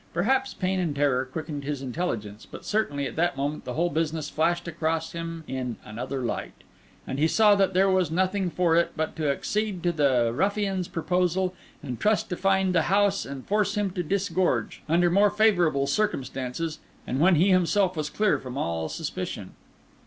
Perhaps 0.15 0.55
pain 0.55 0.79
and 0.79 0.95
terror 0.95 1.25
quickened 1.25 1.63
his 1.63 1.83
intelligence, 1.83 2.47
but 2.49 2.65
certainly 2.65 3.05
at 3.05 3.15
that 3.17 3.37
moment 3.37 3.65
the 3.65 3.73
whole 3.75 3.91
business 3.91 4.31
flashed 4.31 4.67
across 4.67 5.11
him 5.11 5.43
in 5.47 5.75
another 5.85 6.21
light; 6.21 6.63
and 7.05 7.19
he 7.19 7.27
saw 7.27 7.53
that 7.53 7.75
there 7.75 7.87
was 7.87 8.09
nothing 8.09 8.49
for 8.49 8.75
it 8.75 8.93
but 8.95 9.15
to 9.15 9.29
accede 9.31 9.83
to 9.83 9.91
the 9.91 10.31
ruffian's 10.33 10.87
proposal, 10.87 11.53
and 11.83 11.99
trust 11.99 12.29
to 12.29 12.35
find 12.35 12.73
the 12.73 12.89
house 12.89 13.27
and 13.27 13.45
force 13.45 13.75
him 13.77 13.91
to 13.91 14.01
disgorge, 14.01 14.81
under 14.89 15.11
more 15.11 15.29
favourable 15.29 15.85
circumstances, 15.85 16.79
and 17.05 17.19
when 17.19 17.35
he 17.35 17.51
himself 17.51 17.95
was 17.95 18.09
clear 18.09 18.39
from 18.39 18.57
all 18.57 18.89
suspicion. 18.89 19.51